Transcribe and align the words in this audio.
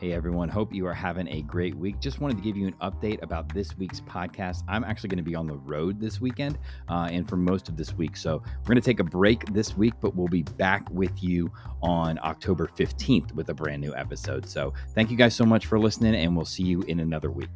Hey 0.00 0.12
everyone, 0.12 0.48
hope 0.48 0.72
you 0.72 0.86
are 0.86 0.94
having 0.94 1.26
a 1.26 1.42
great 1.42 1.74
week. 1.74 1.98
Just 1.98 2.20
wanted 2.20 2.36
to 2.36 2.42
give 2.44 2.56
you 2.56 2.68
an 2.68 2.74
update 2.74 3.20
about 3.20 3.52
this 3.52 3.76
week's 3.78 3.98
podcast. 4.02 4.62
I'm 4.68 4.84
actually 4.84 5.08
going 5.08 5.18
to 5.18 5.24
be 5.24 5.34
on 5.34 5.48
the 5.48 5.56
road 5.56 5.98
this 5.98 6.20
weekend 6.20 6.56
uh, 6.88 7.08
and 7.10 7.28
for 7.28 7.34
most 7.34 7.68
of 7.68 7.76
this 7.76 7.92
week. 7.94 8.16
So 8.16 8.36
we're 8.36 8.66
going 8.66 8.76
to 8.76 8.80
take 8.80 9.00
a 9.00 9.04
break 9.04 9.52
this 9.52 9.76
week, 9.76 9.94
but 10.00 10.14
we'll 10.14 10.28
be 10.28 10.44
back 10.44 10.88
with 10.92 11.20
you 11.20 11.50
on 11.82 12.16
October 12.22 12.68
15th 12.68 13.32
with 13.32 13.48
a 13.48 13.54
brand 13.54 13.82
new 13.82 13.92
episode. 13.96 14.48
So 14.48 14.72
thank 14.94 15.10
you 15.10 15.16
guys 15.16 15.34
so 15.34 15.44
much 15.44 15.66
for 15.66 15.80
listening, 15.80 16.14
and 16.14 16.36
we'll 16.36 16.46
see 16.46 16.62
you 16.62 16.82
in 16.82 17.00
another 17.00 17.32
week. 17.32 17.48